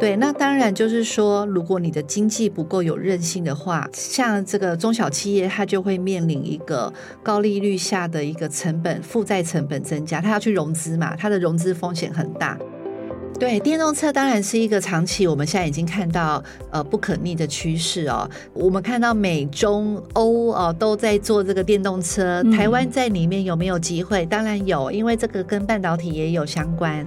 [0.00, 12.58] 对，那当然就是说，如果你的经济不够有韧性的话，像这个中小企业，它就会面临一个高利率下的一个成本负债成本增加，它要去融资嘛，它的融资风险很大。
[13.38, 18.28] 对，电动车当然是一个长期，我们现在已经看到呃不可逆的趋势哦。
[18.52, 24.24] 我们看到美中欧哦都在做这个电动车，台湾在里面有没有机会？
[24.26, 27.06] 当然有，因为这个跟半导体也有相关。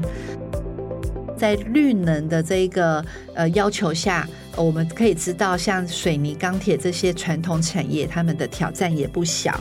[1.37, 9.57] 在绿能的这一个呃要求下，我们可以知道，像水泥、钢铁这些传统产业，他们的挑战也不小。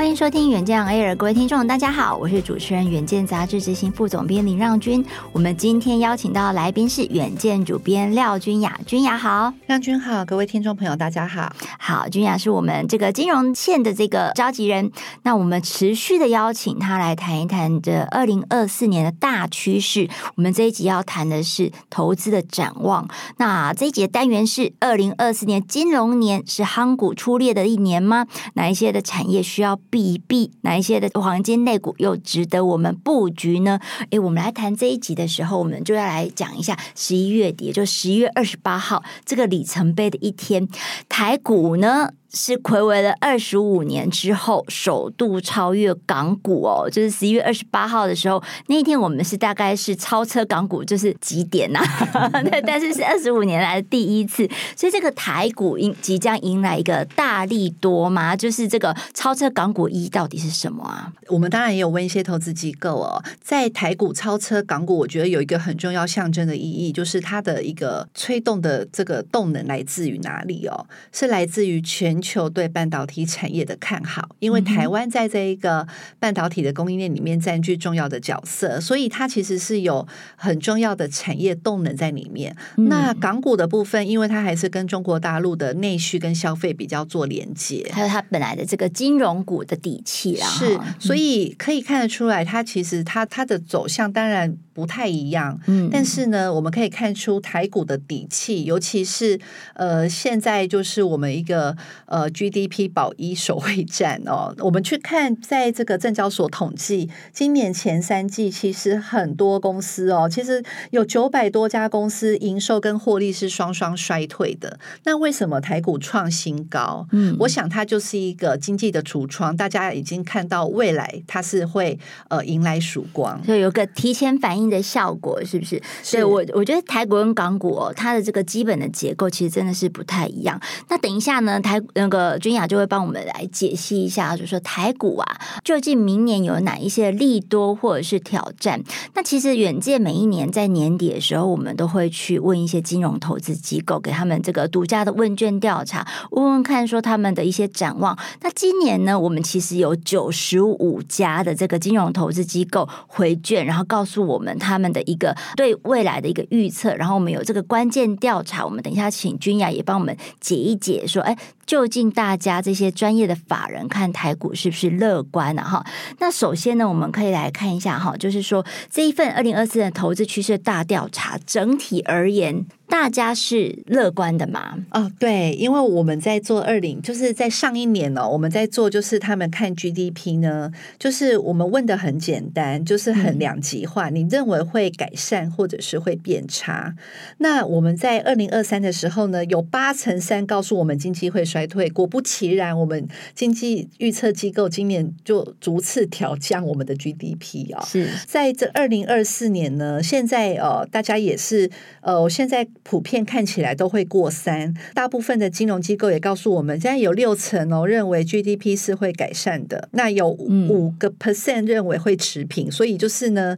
[0.00, 5.04] 欢迎收听《远见 Air》，各位听众，大家好，我是主持人《远见》杂志执行副总编林让君。
[5.30, 14.90] 我们今天邀请到的来宾是《远见》主编廖君雅，君雅好，让君好，各位听众朋友，大家好，好，君雅是我们这个金融线的这个召集人，
[15.24, 20.08] 那我们持续的邀请他来谈一谈这二零二四年的大趋势。
[20.34, 23.06] 我们这一集要谈的是投资的展望。
[23.36, 28.26] 那这一集的单元是二零二四年金融年是夯股出列的一年吗？
[28.54, 29.78] 哪一些的产业需要？
[29.90, 33.80] 避一避哪一些的黄金类股又值得我们布局呢？
[34.10, 40.68] 诶，我们来谈这一集的时候，我们就要来讲一下十一月底，就十一月二十八号这个里程碑的一天，
[41.08, 42.12] 台股呢。
[42.32, 51.80] 是睽违了二十五年之后，首度超越港股哦，就是十一月二十八号的时候，那一天我们是大概是超车港股，就是几点呐、
[52.14, 52.30] 啊？
[52.64, 58.36] 但是是二十五年来的第一次，所以这个台股迎即将迎来一个大利多吗？
[58.36, 61.12] 就是这个超车港股一到底是什么啊？
[61.28, 70.86] 我们当然也有问一些投资机构哦，在台股超车港股，我觉得有一个很重要象征的意义，就是它的一个推动的这个动能来自于哪里哦？
[71.10, 72.19] 是来自于全。
[72.20, 75.86] 全球对半导体产业的看好，因为台湾在这一个
[76.18, 80.06] 半导体的供应链里面占据重要的角色，所以它其实是有
[80.36, 82.54] 很重要的产业动能在里面。
[82.76, 99.38] 嗯、那港股的部分，因为它还是跟中国大陆的内需跟消费比较做连接，还有它本来的这个金融股的底气啊，是，所以可以看得出来，它其实它它的走向当然不太一样，嗯，但是呢，我们可以看出台股的底气，尤其是
[99.74, 101.76] 呃，现在就是我们一个。
[102.06, 114.78] 呃，GDP 保一守卫战哦，我们去看，在这个证交所统计，今年前三季其实很多公司哦，其实有九百多家公司营收跟获利是双双衰退的。
[115.04, 117.06] 那为什么台股创新高？
[117.12, 121.98] 嗯，我想它就是一个经济的橱窗，大家已经看到未来它是会
[122.28, 125.82] 呃迎来曙光，所以有个提前反应的效果，是不是？
[126.02, 130.58] 所以我我觉得台股跟港股哦，它的这个基本的结构其实真的是不太一样。
[130.88, 131.78] 那等一下呢，台。
[131.94, 138.80] 那个君雅就会帮我们来解析一下，就是说台股啊，究竟明年有哪一些利多或者是挑战？
[139.14, 148.16] 那其实远见每一年在年底的时候，我们都会去问一些金融投资机构，给他们这个独家的问卷调查，问问看说他们的一些展望。
[148.42, 156.94] 那今年呢，我们其实有九十五家的这个金融投资机构回卷，然后告诉我们他们的一个对未来的一个预测。
[156.94, 161.36] 然后我们有这个关键调查，我们等一下请君雅也帮我们解一解，说，哎，
[161.70, 165.62] 究竟大家这些专业的法人看台股是不是乐观呢？
[165.62, 165.86] 哈，
[166.18, 172.66] 那首先呢，我们可以来看一下哈，就是说这一份二零二四年投资趋势大调查，整体而言。
[172.90, 174.76] 大家是乐观的吗？
[174.90, 186.96] 哦，对，因为我们在做二零，就是在上一年呢、哦，我们在做就是他们看 GDP 呢，就是我们问的很简单，就是很两极化，嗯、你认为会改善或者是会变差？
[187.38, 197.86] 那我们在二零二三的时候呢，有八成三告诉我们经济会衰退，果不其然，我们经济预测机构今年就逐次调降我们的 GDP 啊、哦。
[197.86, 201.70] 是在这二零二四年呢，现在呃，大家也是
[202.00, 202.66] 呃，我现在。
[202.82, 213.56] 普遍看起来都会过三，大部分的金融机构也告诉我们，现在有六成哦认为 GDP 是会改善的，那有五个 percent 认为会持平，嗯、所以就是呢。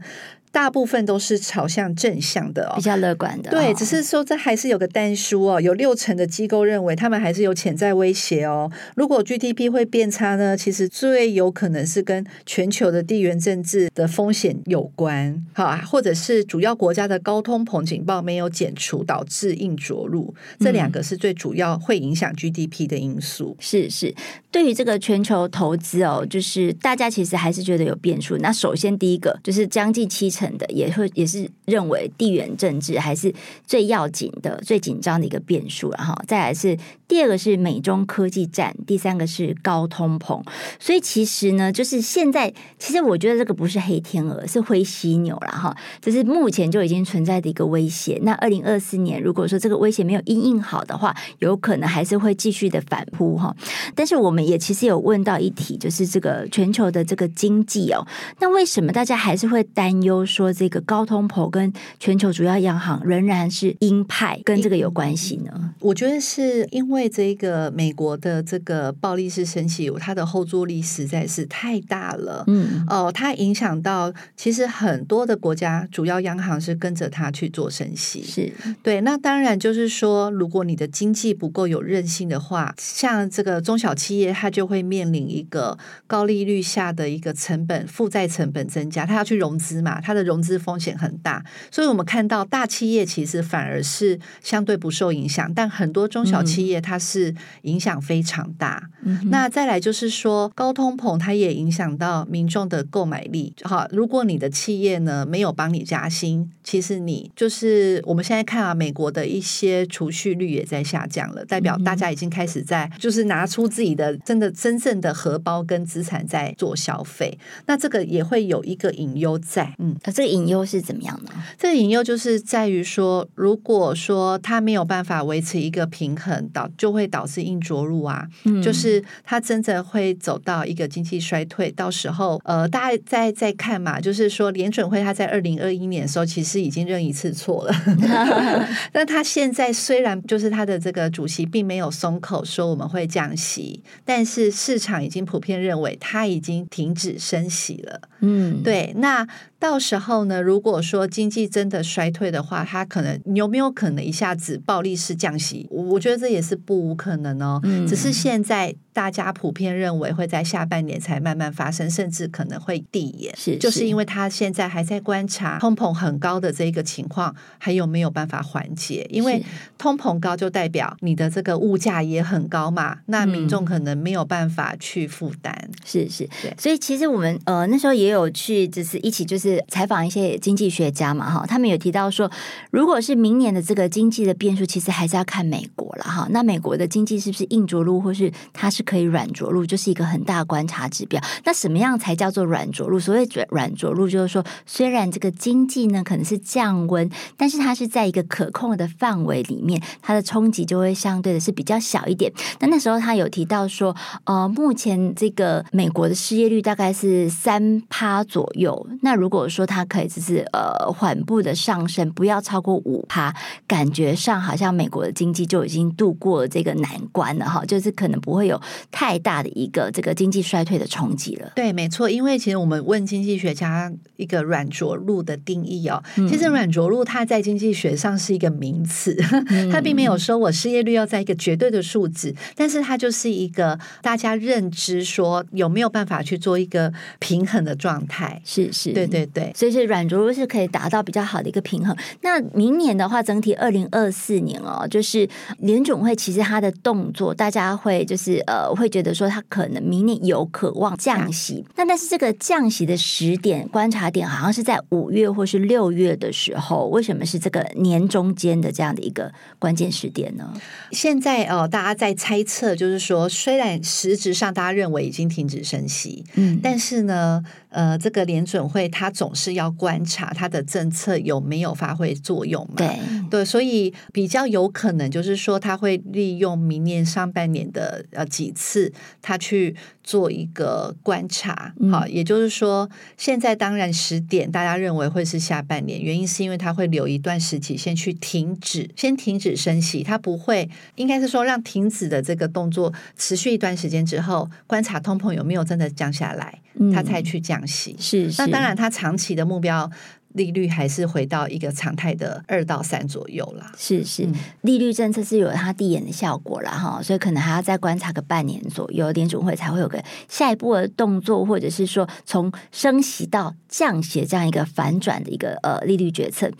[0.52, 3.50] 大部分都是朝向正向的哦，比较乐观的。
[3.50, 8.70] 对，只是说这还是有个单书哦，有六成的机构认为他们还是有潜在威胁哦。
[8.94, 23.56] 如果 GDP 会变差呢，其实最有可能是跟全球的地缘政治的风险有关，好啊，或者是主要国家的高通膨警报没有减除，导致硬着陆，这两个是最主要会影响 GDP 的因素。
[23.58, 24.14] 是是，
[24.52, 28.36] 对于这个全球投资哦，就是大家其实还是觉得有变数。
[28.36, 33.34] 那首先第一个就是将近七成的也会也是认为地缘政治还是
[33.66, 36.76] 最要紧的、最紧张的一个变数，然后再来是
[37.08, 40.42] 第二个是美中科技战，第三个是高通膨。
[40.78, 45.74] 所以其实呢，就是现在其实我觉得这个不是黑天鹅，是灰犀牛了哈。
[46.02, 48.20] 这是目前就已经存在的一个威胁。
[48.22, 53.56] 那二零二四年如果说这个威胁没有因应好的话，有可能还是会继续的反扑哈。
[53.94, 58.06] 但是我们也其实有问到一题，就是这个全球的这个经济哦，
[58.40, 65.74] 那为什么大家还是会担忧说这个高通膨跟全球主要央行仍然是鹰派，跟这个有关系呢？
[65.80, 72.44] 我觉得是因为这个美国的这个暴力式升息，它的后坐力实在是太大了。
[72.46, 78.52] 嗯，哦，它影响到其实很多的国家主要央行是跟着它去做升息，是
[78.82, 79.00] 对。
[79.02, 85.76] 那当然就是说，如果你的经济不够有韧性的话，像这个中小企业，它就会面临一个
[86.06, 98.88] 高利率下的一个成本负债成本增加，它要去融资嘛，它的融资风险很大，所以我们看到大企业其实反而是相对不受影响，但很多中小企业它是影响非常大。
[99.04, 103.52] 嗯、那再来就是说，高通膨它也影响到民众的购买力。
[103.62, 117.38] 好，如果你的企业呢没有帮你加薪，其实你就是我们现在看啊，美国的一些储蓄率也在下降了，代表大家已经开始在就是拿出自己的真的真正的荷包跟资产在做消费。
[117.66, 121.30] 那这个也会有一个隐忧在，嗯，啊这个隐忧是怎么样呢？
[121.58, 131.70] 这个隐忧就是在于说，如果说他没有办法维持一个平衡，导就会导致硬着陆啊，嗯，就是他真的会走到一个经济衰退。
[131.72, 137.74] 到时候，呃，大家再再看嘛，就是说联准会他在二零二一年的时候其实已经认一次错了
[138.92, 148.00] 但他现在虽然就是他的这个主席并没有松口说我们会降息，但是市场已经普遍认为它已经停止升息了。
[148.20, 149.26] 嗯，对，那。
[149.62, 155.68] 到时候呢，如果说经济真的衰退的话，它可能有没有可能一下子暴力式降息？
[155.70, 157.60] 我我觉得这也是不无可能哦。
[157.62, 163.34] 嗯，只是现在大家普遍认为会在下半年才慢慢发生，甚至可能会递延。
[163.36, 169.06] 是，是，就是因为他现在还在观察通膨很高的这个情况还有没有办法缓解。
[169.10, 169.44] 因为
[169.78, 175.70] 通膨高就代表你的这个物价也很高嘛，那民众可能没有办法去负担。
[175.84, 176.54] 是是，对。
[176.58, 179.62] 所以其实我们呃那时候也有去，就是一起就是。
[179.68, 182.30] 采访一些经济学家嘛，哈，他们有提到说，
[182.70, 186.26] 如果是明年的这个经济的变数，其实还是要看美国了，哈。
[186.30, 191.20] 那美国的经济是不是硬着陆，或是它是可以软着陆，就是一个很大的观察指标。
[191.44, 192.98] 那什么样才叫做软着陆？
[192.98, 202.32] 所谓软软着陆，就是说，虽然这个经济呢可能是降温，但是它是在一个可控的范围里面，它的冲击就会相对的是比较小一点。
[202.60, 203.94] 那那时候他有提到说，
[204.24, 208.86] 呃，目前这个美国的失业率大概是三趴左右。
[209.02, 213.34] 那如果说它可以只是呃缓步的上升，不要超过五趴，
[213.66, 218.60] 感觉上好像美国的经济就已经度过了这个难关了哈，就是可能不会有
[218.90, 221.50] 太大的一个这个经济衰退的冲击了。
[221.56, 229.16] 对，没错，因为其实我们问经济学家一个软着陆的定义哦，其实软着陆它在经济学上是一个名词，
[229.48, 238.40] 嗯、它并没有说我失业率要在一个绝对的数字，但是它就是一个大家认知说有没有办法去做一个平衡的状态。
[238.44, 239.22] 是是，对对。
[239.32, 241.96] 对，所以是软着陆是可以达到比较好的一个平衡。
[242.20, 245.26] 那明年的话，整体二零二四年哦，就是
[245.60, 251.64] 联总会其实它的动作，大家会就是呃会觉得说它可能明年有渴望降息。
[251.76, 260.52] 那但是这个降息的时点观察点好像是在五月或是六月的时候，为什么是这个年中间的这样的一个关键时点呢？
[260.90, 272.74] 现在哦，大家在猜测，就是说虽然实质上大家认为已经停止升息，嗯，但是呢，呃，这个联准会它总是要观察它的政策有没有发挥作用嘛？
[272.76, 272.98] 对
[273.30, 281.74] 对，所以比较有可能就是说，他会利用明年上半年的呃几次，他去做一个观察。
[281.90, 296.60] 好，也就是说，现在当然十点大家认为会是下半年，原因是因为他会留一段时期先去停止，先停止升息，他不会，应该是说让停止的这个动作持续一段时间之后，观察通膨有没有真的降下来，
[296.94, 297.96] 他才去降息。
[297.98, 299.90] 是，是，那当然他长期的目标。
[300.34, 303.72] 利率还是回到一个常态的二到三左右啦。
[303.76, 304.28] 是是，
[304.62, 316.50] 利率政策是有它递延的效果了哈，所以可能还要再观察个半年左右，联准会才会有个下一步的动作，或者是说从升息到降息这样一个反转的一个呃利率决策。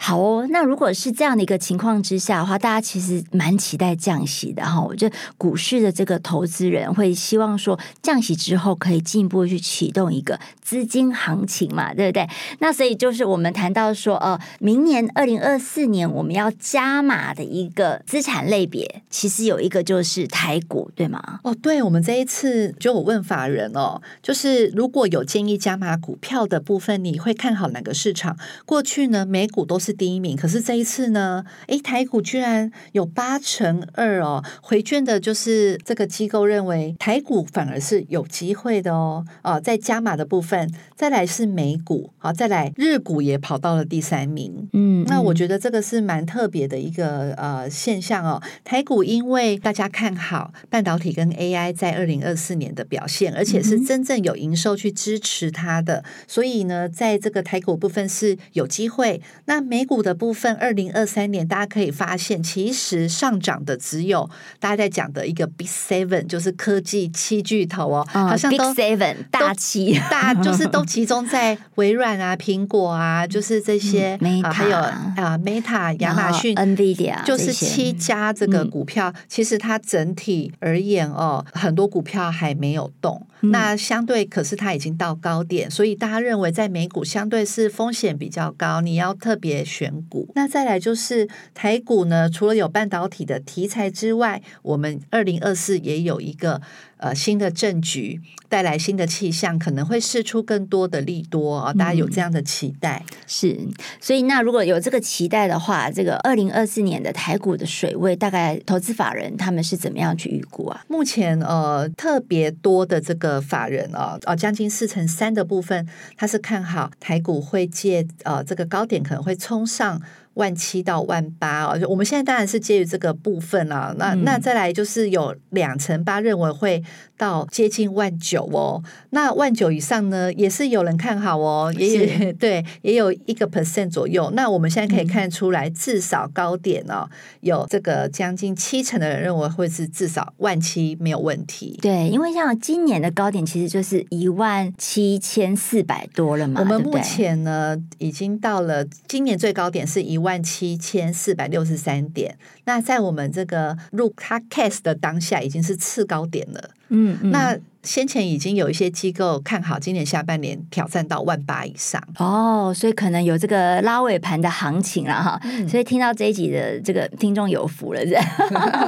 [0.00, 4.80] 好哦，那如果是这样的一个情况之下的话，大家其实蛮期待降息的哈。
[4.80, 12.28] 我觉得股市的这个投资人会希望说降息之后可以进一步去启动一个资金行情嘛，对不对？
[12.58, 21.40] 那所以就是我们谈到说，呃，明年二零二四年我们要加码的一个资产类别，其实有一个就是台股，对吗？
[21.44, 28.36] 哦，对，我们这一次就我问法人哦，就是如果有建议加码股票的部分，你会看好哪个市场？
[28.64, 48.40] 过去呢，美股都是第一名，可是这一次呢，诶，台股居然有八成二哦，回卷的就是这个机构认为台股反而是有机会的哦，哦，在加码的部分，再来是美股，好，再来日股也跑到了第三名，嗯，那我觉得这个是蛮特别的一个呃现象哦。
[48.64, 59.20] 台股因为大家看好半导体跟 AI 在二零二四年的表现，而且是真正有营收去支持它的，所以呢，在这个台股部分是有机会。
[59.46, 83.26] 那美股的部分，二零二三年大家可以发现，其实上涨的只有大家在讲的一个 Big Seven，就是科技七巨头哦，好像都 Big Seven 大七大，就是都集中在微软啊、苹果啊，就是这些，啊，还有啊 Meta、亚马逊、NVIDIA，就是七家这个股票，其实它整体而言哦，很多股票还没有动。
[83.42, 90.30] 那相对，可是它已经到高点，所以大家认为在美股相对是风险比较高，你要特别选股。
[90.34, 96.62] 那再来就是台股呢，除了有半导体的题材之外，我们二零二四也有一个。
[97.02, 101.72] 呃，新的政局带来新的气象，可能会释出更多的利多啊！
[101.72, 103.58] 大家有这样的期待，嗯、是。
[104.00, 110.84] 所以，那如果有这个期待的话，这个二零二四年的台股的水位，大概投资法人他们是怎么样去预估啊？
[110.86, 115.86] 目前呃，特别多的这个法人啊，哦，将近四成三的部分，
[116.16, 120.00] 他是看好台股会借呃这个高点，可能会冲上。
[120.34, 123.94] 万七到万八哦，就我们现在当然是介于这个部分啊。
[123.98, 126.82] 那那再来就是有两成八认为会
[127.16, 128.82] 到接近万九哦。
[129.10, 134.30] 那万九以上呢，也是有人看好哦，也有 对，也有一个 percent 左右。
[134.34, 137.08] 那我们现在可以看出来，至少高点哦，
[137.40, 141.78] 有这个将近七成的人认为会是至少万七没有问题。
[141.82, 146.60] 对，因为像今年的高点其实就是一万七千四百多了嘛。
[146.60, 156.70] 我们目前呢，已经到了今年最高点是一万七千四百六十三点，那在我们这个录 Podcast 的当下，已经是次高点了。
[156.88, 157.58] 嗯，嗯，那。
[157.82, 165.40] 先前已经有一些机构看好今年下半年挑战到万八以上哦，所以可能有这个拉尾盘的行情了哈。
[165.42, 168.16] 嗯、所以听到这一集的这个听众有福了，是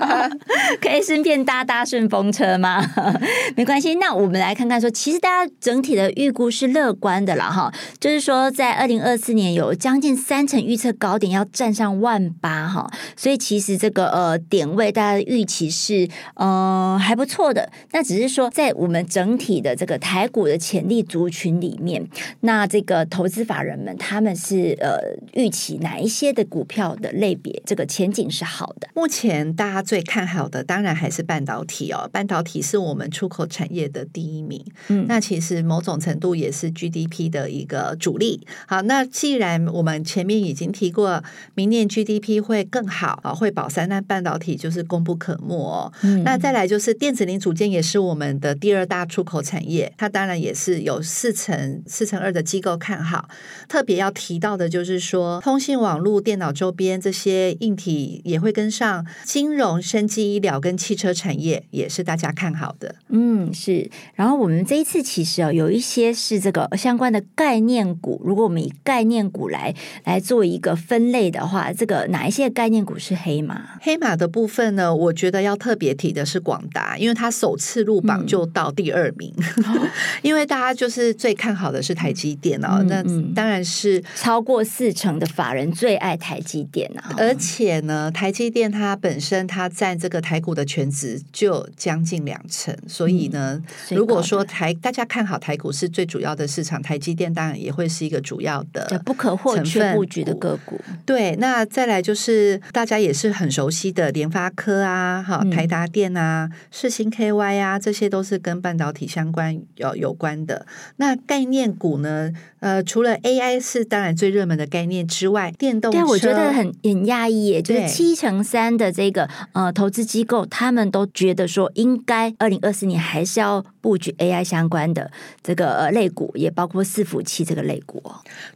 [0.80, 2.84] 可以顺便搭搭顺风车吗？
[3.56, 7.72] 没关系，那我们来看看说，其实大家整体的预估是乐观的了哈。
[7.98, 17.70] 就是说，在二零二四年有将近三成预测高点要站上万八哈，所以其实这个呃点位大家的预期是呃还不错的。
[17.90, 22.06] 那只是说在我们整体的这个台股的潜力族群里面，
[22.40, 24.98] 那这个投资法人们他们是呃
[25.32, 28.86] 预期哪一些的股票的类别，这个前景是好的？
[28.94, 34.62] 目前大家最看好的当然还是半导体哦，半导体是我们出口产业的第一名。
[34.88, 38.46] 嗯，那其实某种程度也是 GDP 的一个主力。
[38.66, 41.24] 好，那既然我们前面已经提过，
[41.54, 45.90] 明年 GDP 会更好啊，会保三，那半导体就是功不可没哦。
[46.02, 48.73] 嗯，那再来就是电子零组件也是我们的第。
[48.74, 53.28] 第二大出口产业，它当然也是有四成四成二的机构看好。
[53.68, 59.06] 特别要提到的就是说，通信网络、电脑周边这些硬体也会跟上。
[59.22, 62.96] 金融、生技、医疗跟汽车产业也是大家看好的。
[63.10, 63.88] 嗯，是。
[64.16, 68.20] 然后我们这一次其实啊，有一些是这个相关的概念股。
[68.24, 73.78] 如果我们以概念股来来做一个分类的话，这个哪一些概念股是黑马？
[73.80, 78.63] 黑马的部分呢，我觉得要特别提的是广达，因为它首次入榜就到。
[78.72, 79.32] 第二名，
[80.22, 100.80] 因为大家就是最看好的是台积电哦，嗯、那当然是超过四成的法人最爱台积电啊，而且呢，台积电它本身它占这个台股的全值就将近两成，所以呢，嗯、如果说台大家看好台股是最主要的市场，台积电当然也会是一个主要的不可或缺布局的个股。
[101.06, 110.64] 对，那再来就是大家也是很熟悉的联发科啊，哈，台达电啊，世新 KY 啊，这些都是跟跟半导体相关有有关的。
[110.96, 112.30] 那概念股呢？
[112.60, 125.12] 呃，除了 AI 是当然最热门的概念之外，电动车，对，我觉得很很讶异耶，就是七成三的这个呃投资机构，他们都觉得说，应该二零二四年还是要布局 AI 相关的
[125.42, 128.02] 这个类股，也包括伺服器这个类股。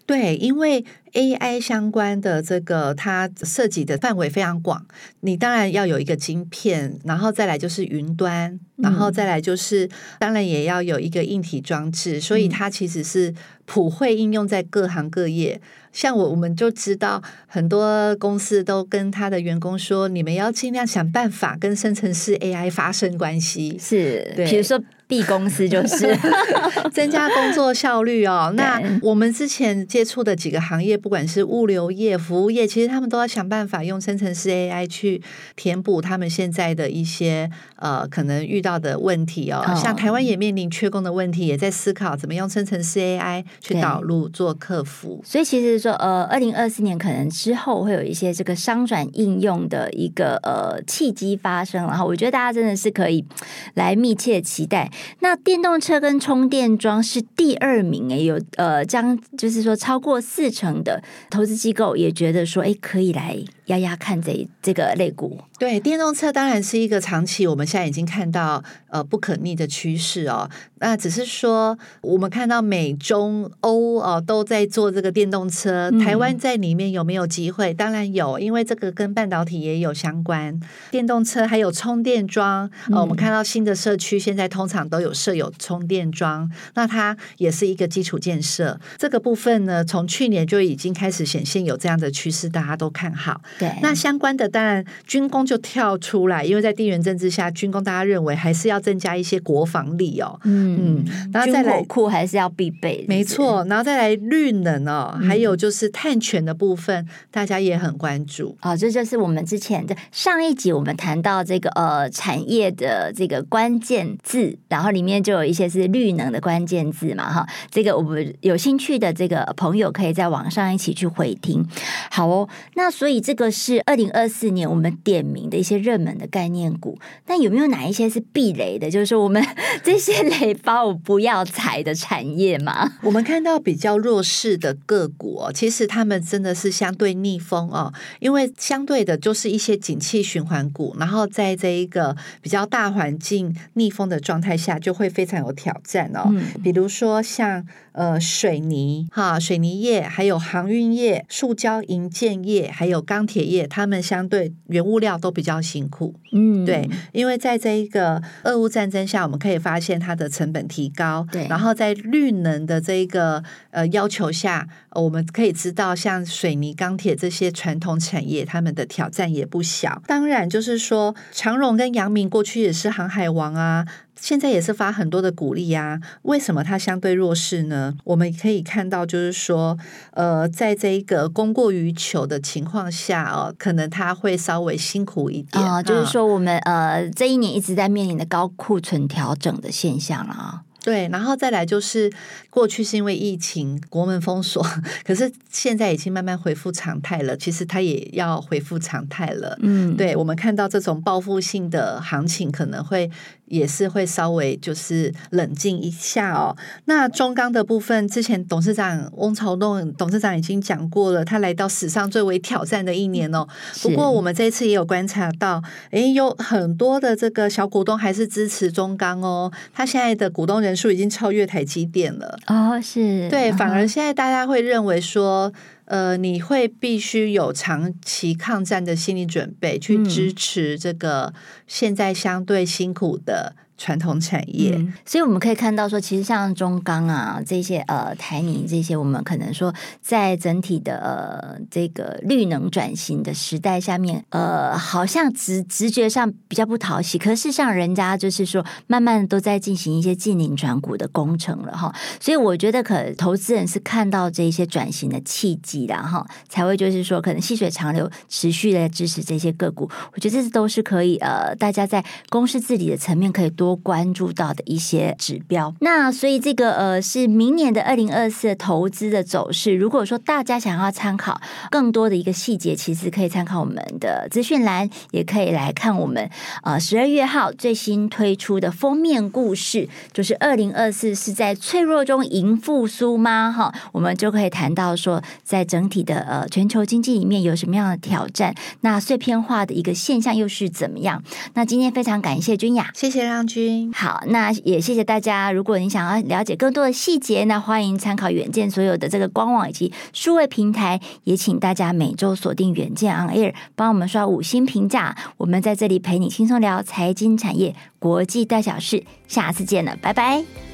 [0.06, 0.82] 对，因为。
[1.14, 4.86] AI 相关的这个，它涉及的范围非常广。
[5.20, 12.20] 你当然要有一个晶片，然后再来就是云端，然后再来就是、嗯、当然也要有一个硬体装置。
[12.20, 15.58] 所以它其实是普惠应用在各行各业。
[15.92, 24.78] 像我，我们就知道很多公司都跟他的员工说：“你们要尽量想办法跟生成式 AI 发生关系。”是，比如说。
[25.08, 26.14] B 公司就是
[26.92, 28.52] 增加工作效率哦。
[28.54, 35.20] 那我们之前接触的几个行业，不管是物流业、服务业，其实他们都要想办法用生成式 AI 去
[35.56, 39.64] 填补他们现在的一些呃可能遇到的问题哦。
[39.74, 45.22] 像台湾也面临缺工的问题，也在思考怎么用生成式 AI 去导入做客服。
[45.24, 53.24] 所以其实说呃，二零二四年可能之后会有一些这个商转应用的一个呃契机发生，然后我觉得大家真的是可以
[53.72, 54.90] 来密切期待。
[55.20, 63.38] 那电动车跟充电桩是第二名诶，有呃，将就是说超过四成的投资机构也觉得说，诶，可以来。
[63.68, 70.50] 压压看这这个类股，对电动车当然是一个长期，我们现在已经看到呃不可逆的趋势哦。
[70.80, 77.72] 那只是说，我们看到美中欧哦都在做这个电动车，台湾在里面有没有机会？
[77.72, 80.58] 嗯、当然有，因为这个跟半导体也有相关。
[80.90, 88.80] 电动车还有充电桩，呃、嗯，我们看到新的社区现在通常都有设有充电桩，那它也是一个基础建设。
[88.96, 93.42] 这个部分呢，从去年就已经开始显现有这样的趋势，大家都看好。
[93.58, 100.38] 对，那相关的当然军工就跳出来，因为在地缘政治下，军工大家认为还是要增加一些国防力哦。
[100.44, 103.64] 嗯，然后再来库还是要必备，没错。
[103.68, 108.76] 然后再来绿能哦，嗯、还有就是碳权的部分，大家也很关注啊、哦。
[108.76, 117.44] 这就是我们之前的上一集我们谈到这个呃产业的这个关键字，然后里面就有一些是绿能的关键字嘛哈。
[117.72, 121.66] 这个我们有兴趣的这个朋友可以在网上一起去回听。
[122.10, 123.47] 好哦，那所以这个。
[123.50, 128.90] 是二零二四年我们点名的一些热门的概念股，但有没有哪一些是避雷的？
[128.90, 129.44] 就是说我们
[129.82, 132.92] 这些雷包不要踩的产业嘛？
[133.02, 146.28] 我们看到比较弱势的个股哦，其实他们真的是相对逆风哦，因为相对的就是一些景气循环股，然后在这一个比较大环境逆风的状态下，就会非常有挑战哦。
[146.32, 153.37] 嗯、比如说像呃水泥哈，水泥业，还有航运业、塑胶营建业，还有钢铁。
[153.38, 170.02] 铁业，他们相对原物料都比较辛苦，嗯，对，因为在这一个俄乌战争下，我们可以发现它的成本提高，对，然后在绿能的这一个呃要求下，我们可以知道，像水泥、钢铁这些传统产业，他们的挑战也不小。
[170.08, 173.86] 当然，就是说长荣跟阳明过去也是航海王啊。
[174.20, 177.94] 现在也是发很多的股利啊，为什么它相对弱势呢？
[178.04, 179.78] 我们可以看到，就是说，
[180.10, 185.82] 呃，在这一个供过于求的情况下哦，可能它会稍微辛苦一点啊。
[185.82, 190.62] 就是说，我们呃这一年一直在面临的高库存调整的现象了啊。
[190.80, 192.10] 对，然后再来就是
[192.48, 194.64] 过去是因为疫情国门封锁，
[195.04, 197.36] 可是现在已经慢慢恢复常态了。
[197.36, 199.58] 其实它也要恢复常态了。
[199.60, 203.10] 嗯，对，我们看到这种报复性的行情可能会。
[203.48, 206.56] 也是会稍微就是冷静一下哦。
[206.84, 213.46] 那中钢的部分，之前董事长翁朝栋董事长已经讲过了，他来到史上最为挑战的一年哦。
[213.82, 219.52] 不过我们这一次也有观察到，诶，有很多的这个小股东还是支持中钢哦。
[219.72, 225.52] 他现在的股东人数已经超越台积电了哦，是对，反而现在大家会认为说。
[225.88, 231.32] 呃，你会必须有长期抗战的心理准备，去支持这个
[231.66, 233.56] 现在相对辛苦的。
[233.78, 259.88] 传统产业、嗯，所以我们可以看到说，其实像中钢啊这些呃台泥这些，我们可能说在整体的呃这个绿能转型的时代下面，呃，好像直直觉上比较不讨喜，可是像人家就是说，慢慢都在进行一些近零转股的工程了哈，所以我觉得可投资人是看到这些转型的契机的哈，才会就是说可能细水长流，持续的支持这些个股。
[260.12, 263.67] 我觉得这都是可以呃，大家在公司治理的层面可以多。
[263.68, 265.74] 多关注到的一些指标。
[265.80, 269.74] 那所以这个呃是明年的二零二四投资的走势。
[269.74, 271.38] 如果说大家想要参考
[271.70, 276.30] 更多的一个细节，其实可以参考我们的资讯栏，也可以来看我们
[276.62, 283.52] 呃十二月号最新推出的封面故事，就是二零二四是在脆弱中迎复苏吗？
[283.52, 291.22] 哈，我们就可以谈到说，在整体的呃全球经济里面有什么样的挑战，那碎片化的一个现象又是怎么样？
[291.52, 293.57] 那今天非常感谢君雅，谢谢让君
[293.92, 295.50] 好，那也谢谢大家。
[295.52, 305.16] 如果你想要了解更多的细节，那欢迎参考远见所有的这个官网以及数位平台，也请大家每周锁定远见 On Air，帮我们刷五星评价。
[305.36, 310.67] 我们在这里陪你轻松聊财经产业、国际大小事，下次见了，拜拜。